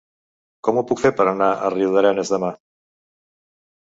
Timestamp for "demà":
2.37-2.51